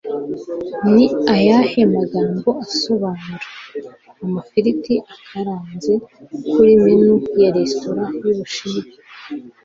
Ni 0.93 1.05
ayahe 1.35 1.79
magambo 1.95 2.49
asobanura 2.65 3.47
"Amafiriti 4.23 4.95
akaranze" 5.13 5.93
kuri 6.51 6.73
menu 6.83 7.13
ya 7.41 7.49
Restaurant 7.57 8.11
y'Ubushinwa 8.25 8.83